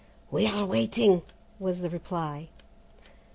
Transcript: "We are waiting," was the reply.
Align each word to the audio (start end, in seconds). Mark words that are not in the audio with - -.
"We 0.31 0.47
are 0.47 0.65
waiting," 0.65 1.21
was 1.59 1.81
the 1.81 1.89
reply. 1.91 2.49